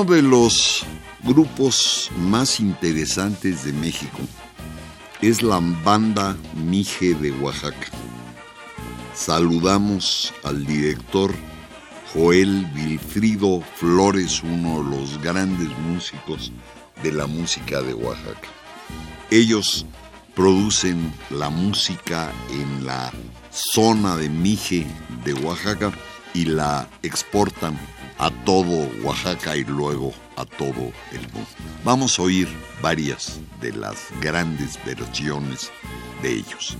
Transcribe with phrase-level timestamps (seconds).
[0.00, 0.82] Uno de los
[1.24, 4.18] grupos más interesantes de México
[5.20, 7.86] es la banda Mije de Oaxaca.
[9.14, 11.34] Saludamos al director
[12.14, 16.50] Joel Vilfrido Flores, uno de los grandes músicos
[17.02, 18.48] de la música de Oaxaca.
[19.30, 19.84] Ellos
[20.34, 23.12] producen la música en la
[23.50, 24.86] zona de Mije
[25.26, 25.92] de Oaxaca
[26.32, 27.78] y la exportan
[28.20, 31.48] a todo Oaxaca y luego a todo el mundo.
[31.84, 32.48] Vamos a oír
[32.82, 35.70] varias de las grandes versiones
[36.22, 36.76] de ellos.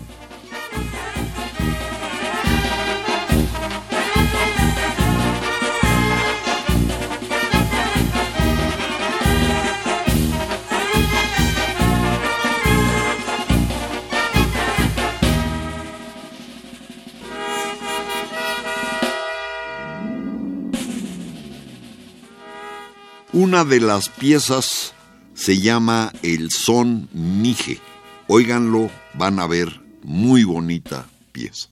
[23.42, 24.92] Una de las piezas
[25.32, 27.78] se llama El Son Mije.
[28.26, 31.70] Óiganlo, van a ver muy bonita pieza.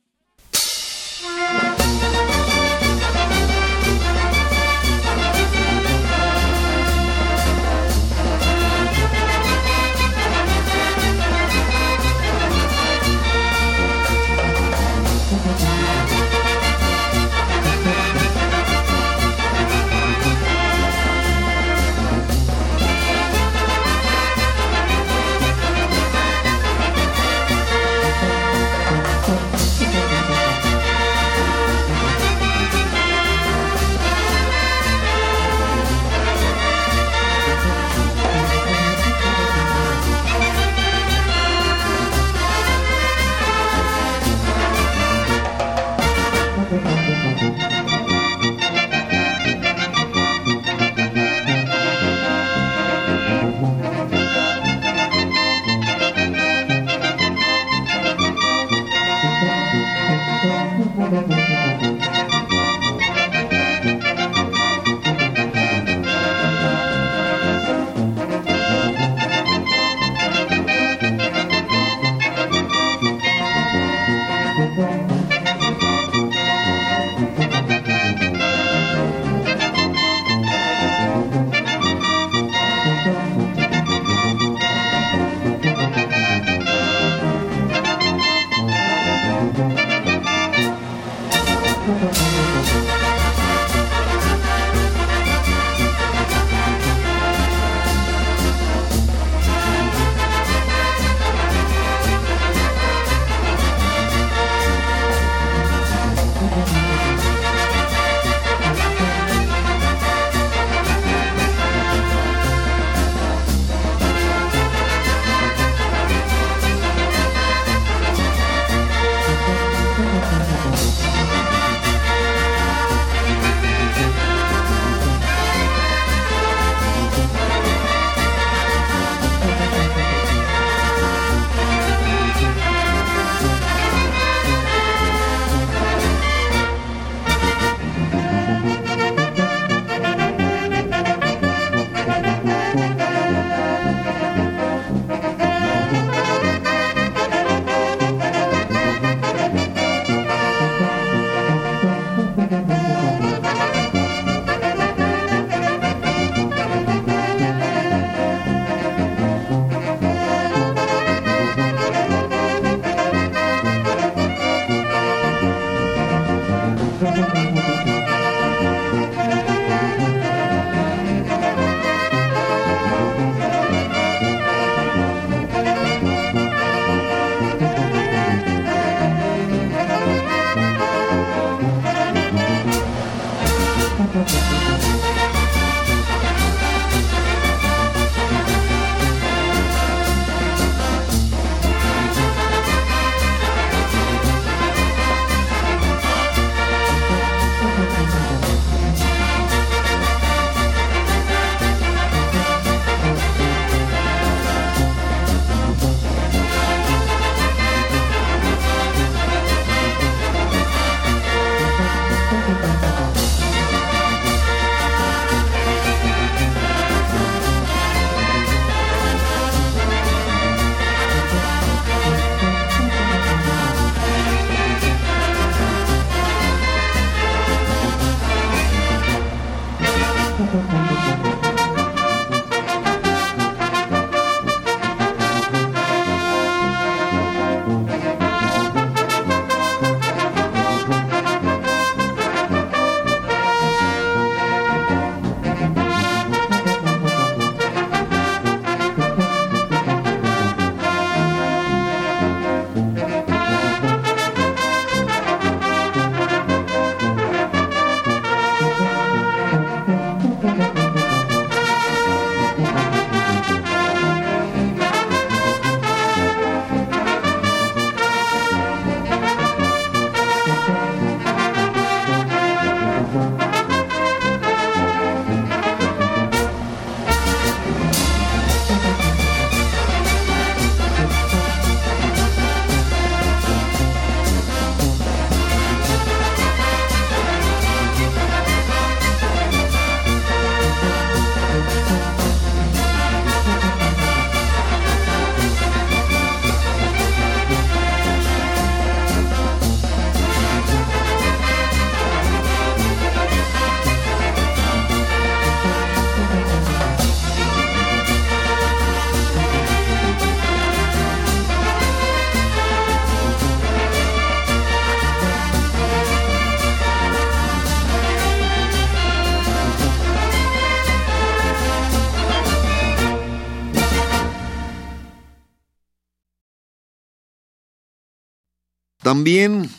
[329.08, 329.70] También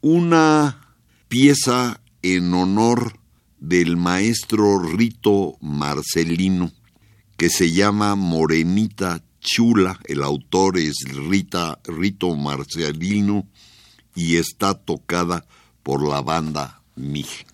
[0.00, 0.96] una
[1.28, 3.20] pieza en honor
[3.58, 6.72] del maestro Rito Marcelino,
[7.36, 10.94] que se llama Morenita Chula, el autor es
[11.28, 13.46] Rita, Rito Marcelino
[14.14, 15.44] y está tocada
[15.82, 17.44] por la banda Mij.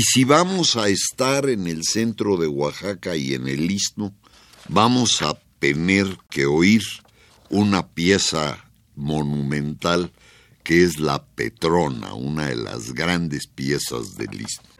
[0.00, 4.14] Y si vamos a estar en el centro de Oaxaca y en el istmo,
[4.66, 6.80] vamos a tener que oír
[7.50, 8.64] una pieza
[8.96, 10.10] monumental
[10.62, 14.70] que es la Petrona, una de las grandes piezas del istmo.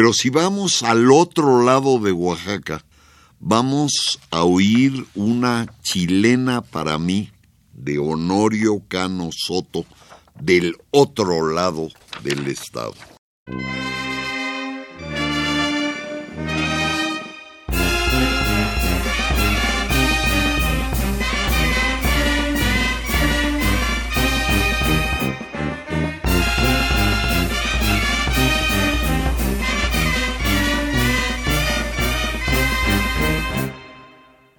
[0.00, 2.82] Pero si vamos al otro lado de Oaxaca,
[3.38, 7.30] vamos a oír una chilena para mí
[7.74, 9.84] de Honorio Cano Soto
[10.40, 11.90] del otro lado
[12.22, 12.94] del estado.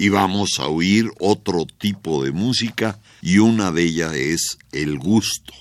[0.00, 5.52] y vamos a oír otro tipo de música y una de ellas es el gusto.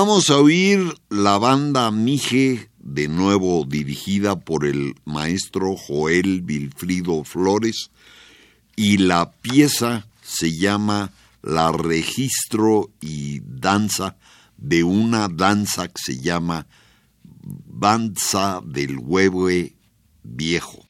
[0.00, 7.90] Vamos a oír la banda Mije, de nuevo dirigida por el maestro Joel Vilfrido Flores,
[8.76, 11.10] y la pieza se llama
[11.42, 14.16] La Registro y Danza
[14.56, 16.68] de una danza que se llama
[17.66, 19.48] Danza del Huevo
[20.22, 20.86] Viejo.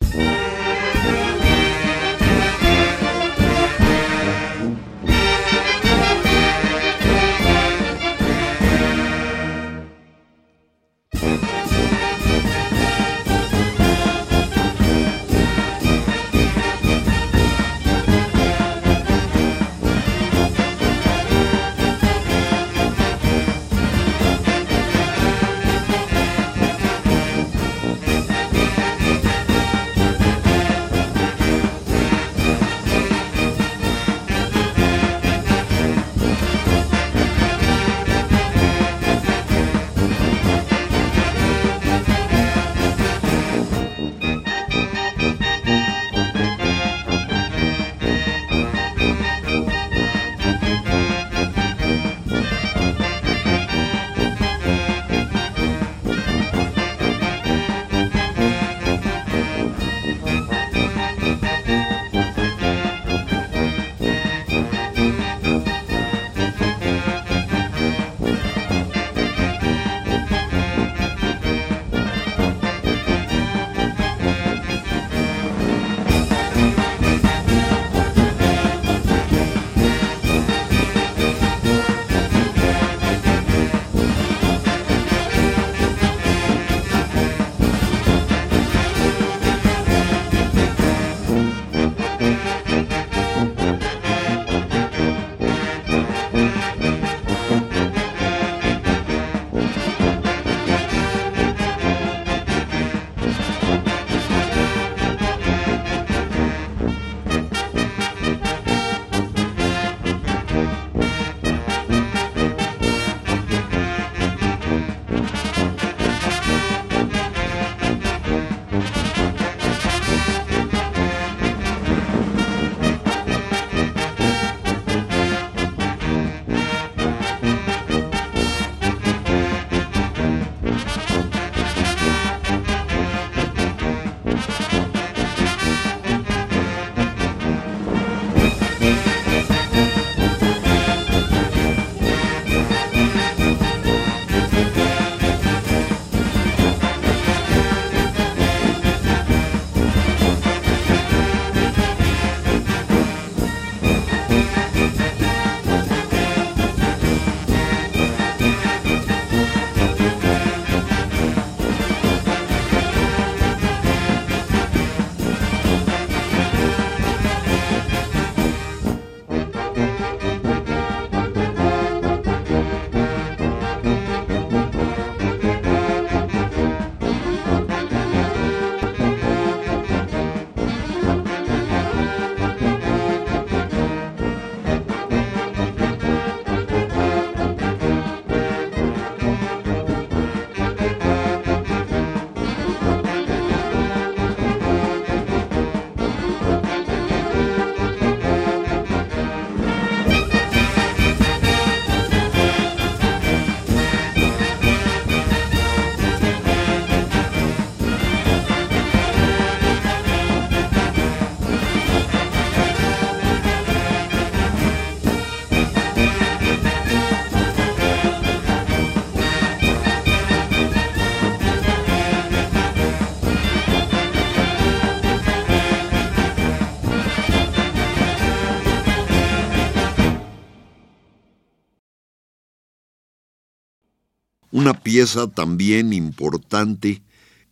[234.89, 237.03] Pieza también importante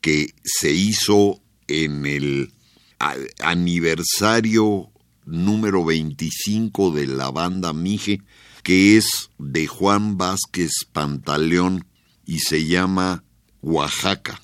[0.00, 2.50] que se hizo en el
[3.40, 4.88] aniversario
[5.26, 8.22] número 25 de la banda Mije,
[8.62, 11.84] que es de Juan Vázquez Pantaleón
[12.24, 13.22] y se llama
[13.60, 14.40] Oaxaca.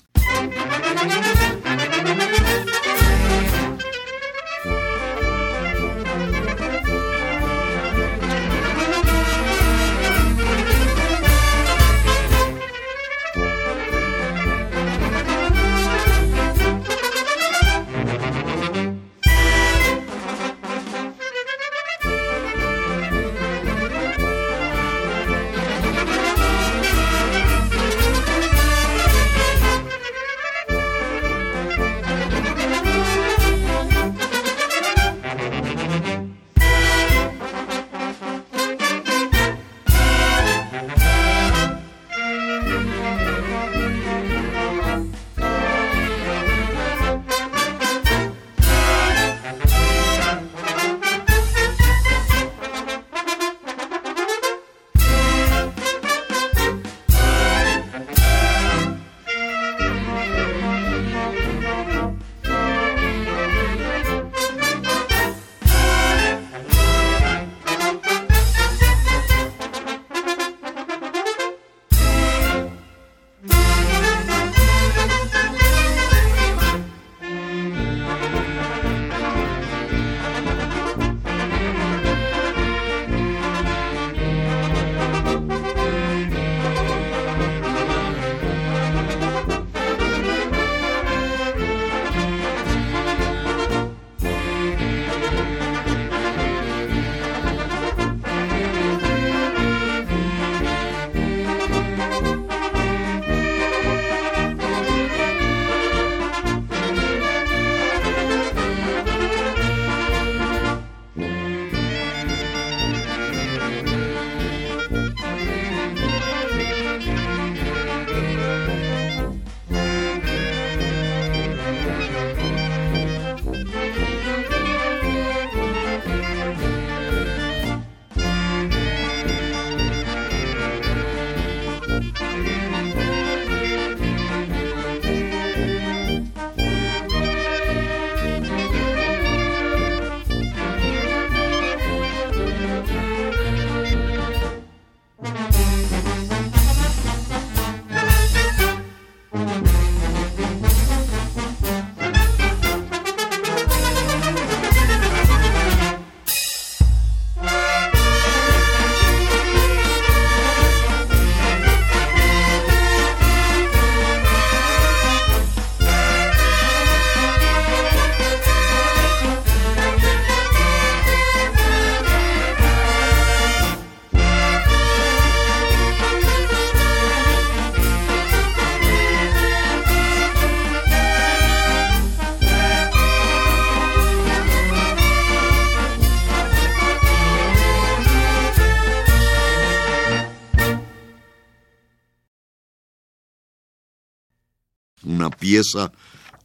[195.43, 195.91] Pieza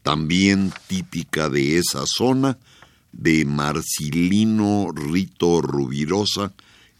[0.02, 2.58] también típica de esa zona,
[3.12, 6.52] de Marcilino Rito Rubirosa,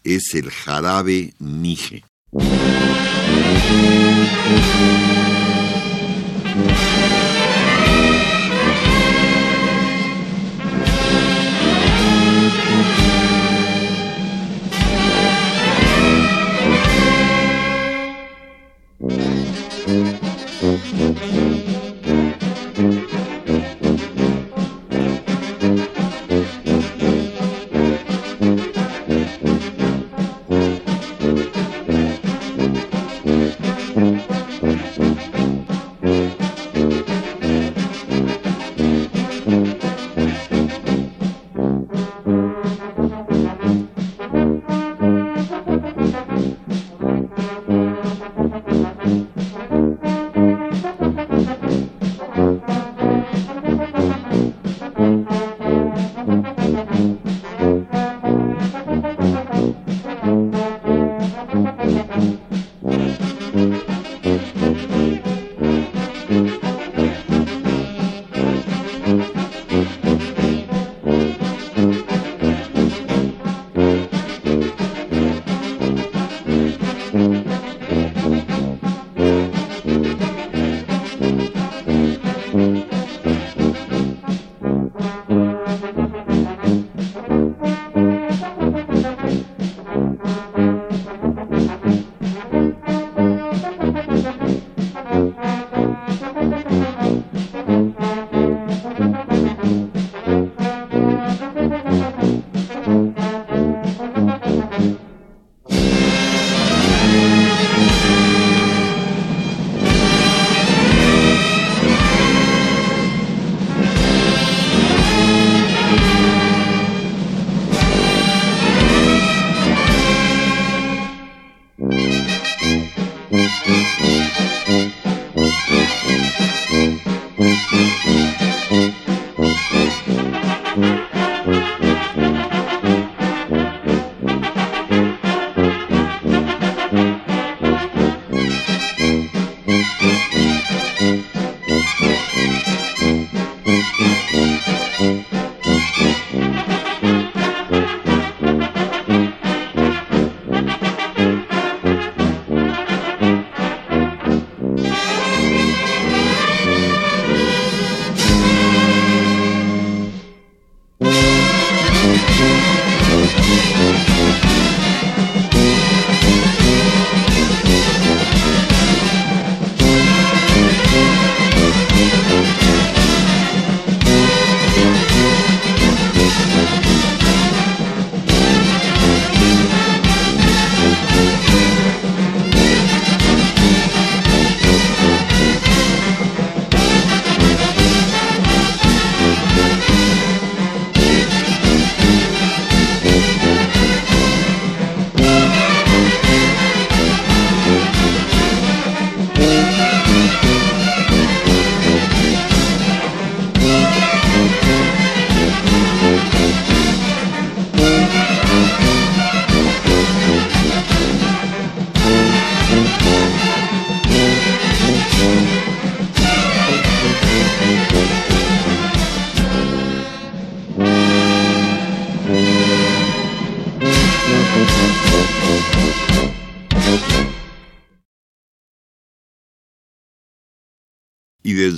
[0.05, 2.05] es el jarabe Mije.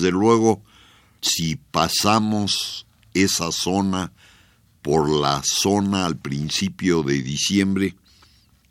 [0.01, 0.63] Desde luego
[1.21, 4.11] si pasamos esa zona
[4.81, 7.95] por la zona al principio de diciembre,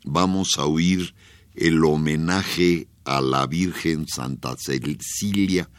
[0.03, 1.15] vamos a oír
[1.55, 5.69] el homenaje a la Virgen Santa Cecilia,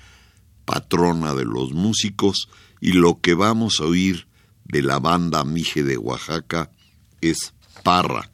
[0.64, 2.48] patrona de los músicos,
[2.80, 4.26] y lo que vamos a oír
[4.64, 6.70] de la banda Mije de Oaxaca
[7.20, 8.31] es Parra.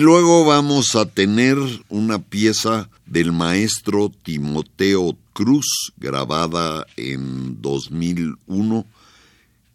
[0.00, 1.56] Luego vamos a tener
[1.88, 8.86] una pieza del maestro Timoteo Cruz, grabada en 2001,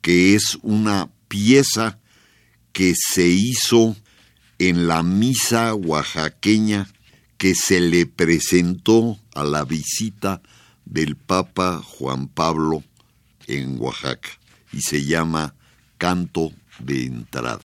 [0.01, 1.99] que es una pieza
[2.73, 3.95] que se hizo
[4.59, 6.87] en la misa oaxaqueña
[7.37, 10.41] que se le presentó a la visita
[10.85, 12.83] del Papa Juan Pablo
[13.47, 14.29] en Oaxaca
[14.73, 15.55] y se llama
[15.97, 17.61] Canto de Entrada.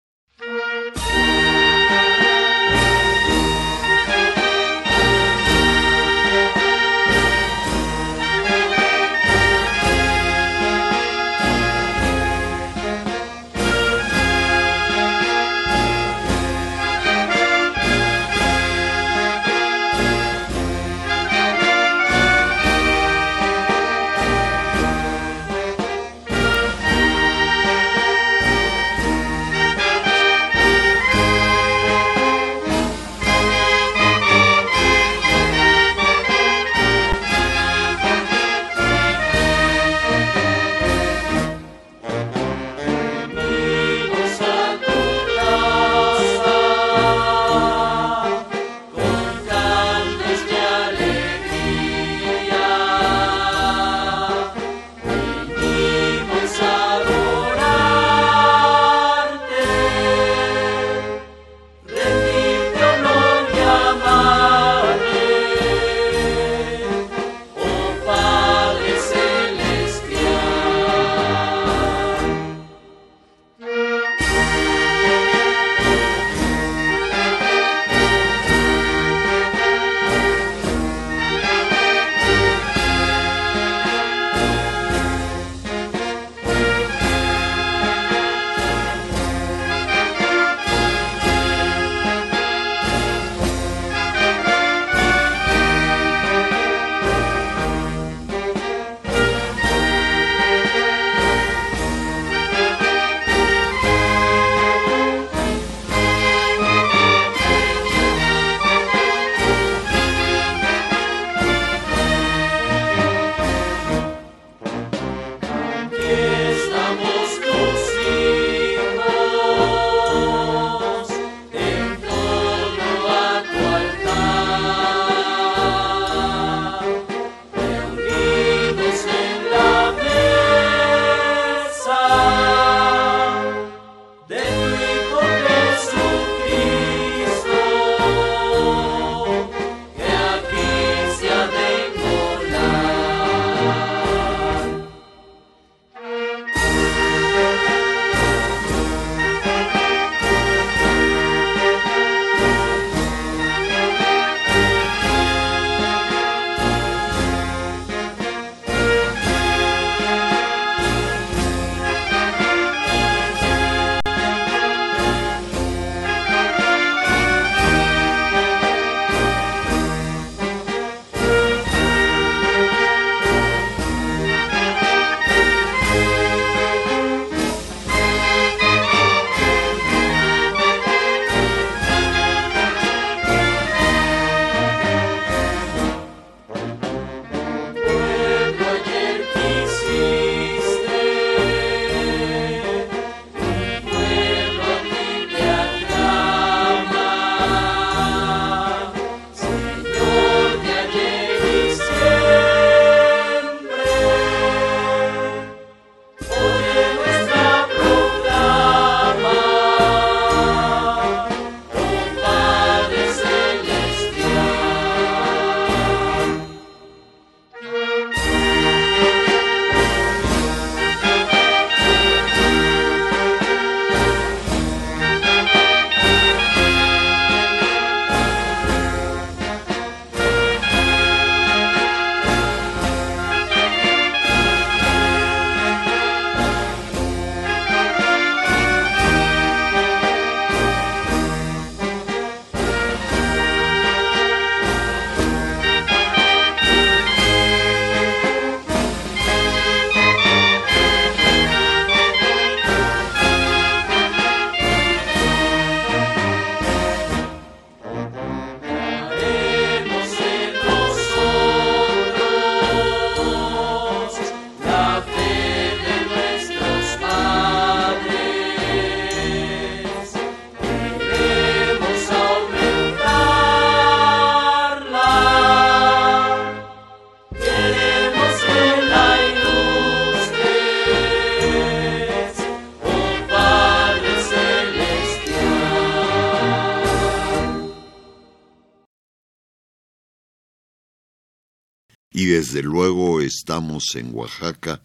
[293.50, 294.80] Estamos en Oaxaca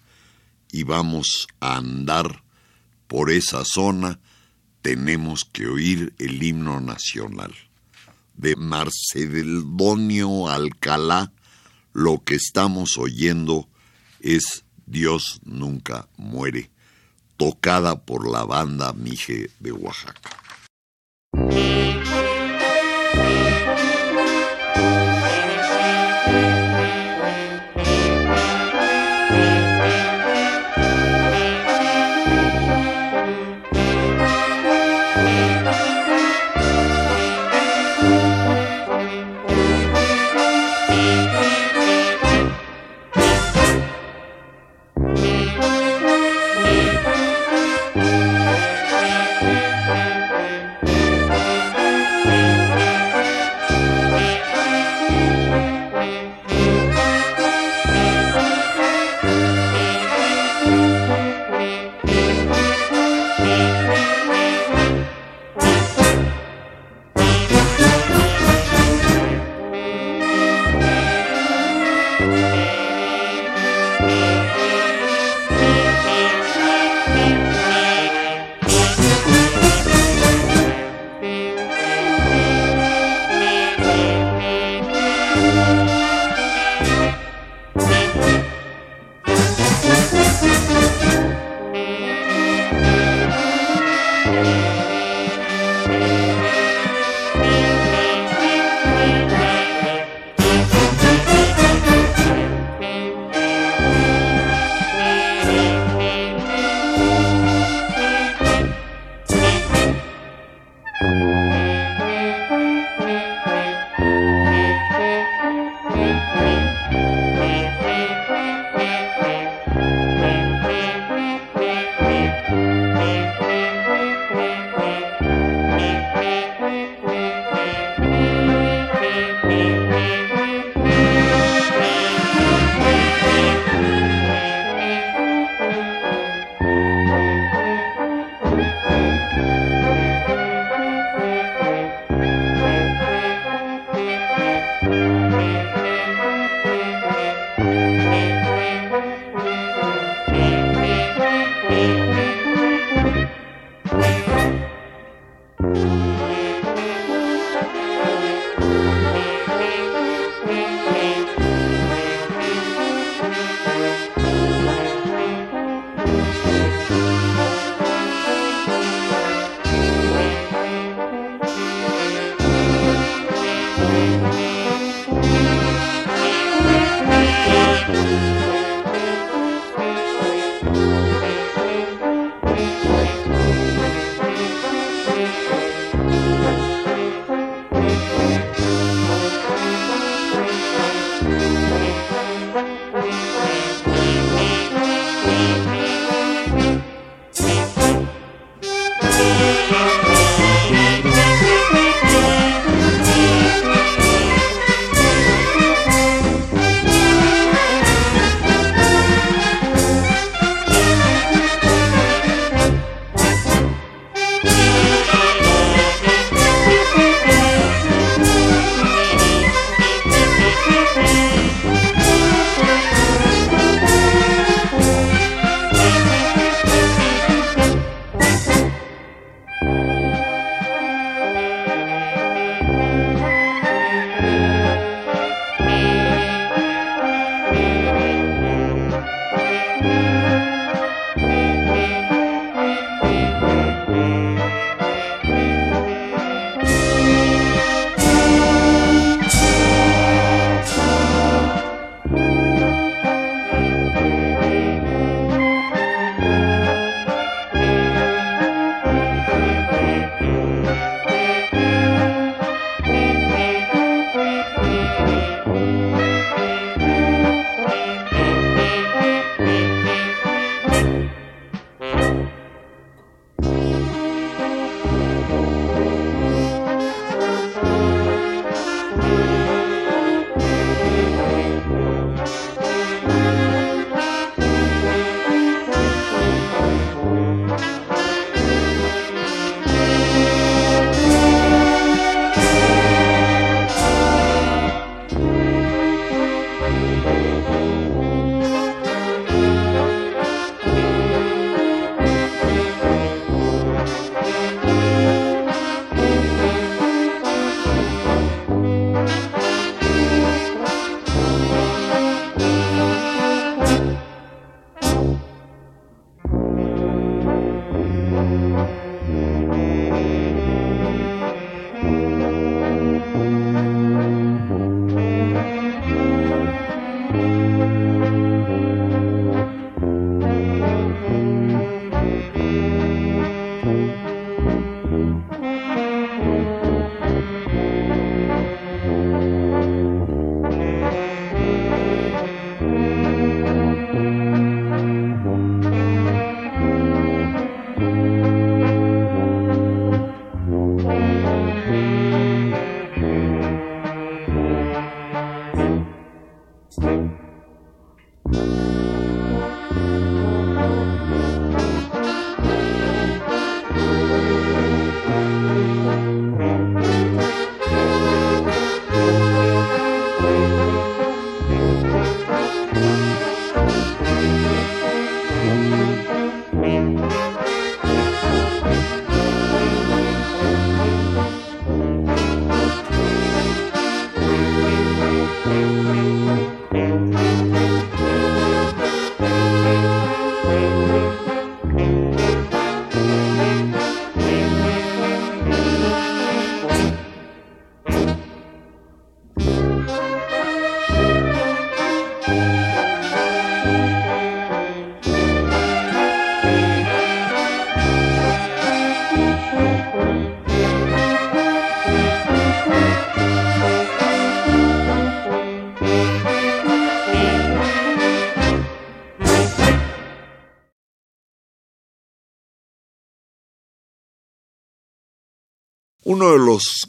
[0.72, 2.42] y vamos a andar
[3.08, 4.18] por esa zona,
[4.80, 7.54] tenemos que oír el himno nacional.
[8.32, 11.30] De Marcedonio Alcalá,
[11.92, 13.68] lo que estamos oyendo
[14.20, 16.70] es Dios nunca muere,
[17.36, 20.43] tocada por la banda Mije de Oaxaca.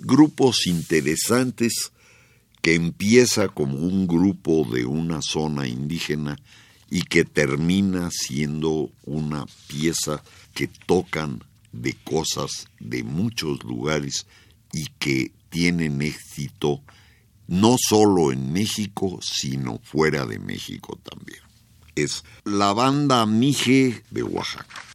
[0.05, 1.91] Grupos interesantes
[2.61, 6.37] que empieza como un grupo de una zona indígena
[6.89, 14.27] y que termina siendo una pieza que tocan de cosas de muchos lugares
[14.71, 16.81] y que tienen éxito
[17.47, 21.39] no solo en México, sino fuera de México también.
[21.95, 24.94] Es la banda Mije de Oaxaca.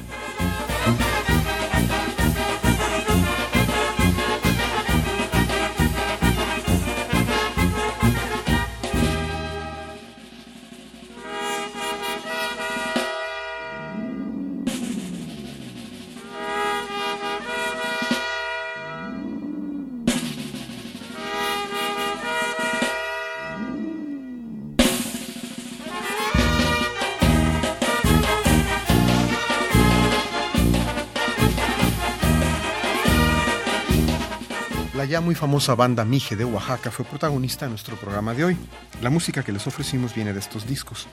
[35.41, 38.57] Famosa banda Mije de Oaxaca fue protagonista de nuestro programa de hoy.
[39.01, 41.07] La música que les ofrecimos viene de estos discos.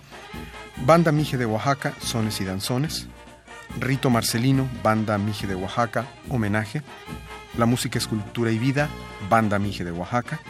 [0.84, 3.06] Banda Mije de Oaxaca, Sones y Danzones.
[3.80, 6.82] Rito Marcelino, Banda Mije de Oaxaca, Homenaje.
[7.56, 8.90] La música Escultura y Vida,
[9.30, 10.40] Banda Mije de Oaxaca.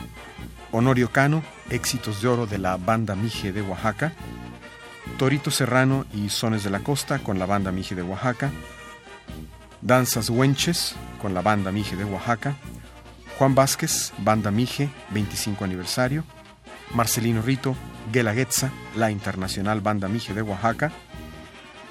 [0.72, 4.12] Honorio Cano, Éxitos de Oro de la Banda Mije de Oaxaca.
[5.18, 8.50] Torito Serrano y Sones de la Costa con la Banda Mije de Oaxaca.
[9.82, 12.56] Danzas Huenches con la Banda Mije de Oaxaca.
[13.38, 16.24] Juan Vázquez, Banda Mije, 25 aniversario.
[16.92, 17.76] Marcelino Rito,
[18.12, 20.90] Guelaguetza, la Internacional Banda Mije de Oaxaca.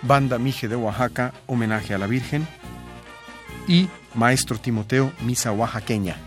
[0.02, 2.46] Banda Mije de Oaxaca, homenaje a la Virgen.
[3.66, 6.27] Y Maestro Timoteo, Misa Oaxaqueña.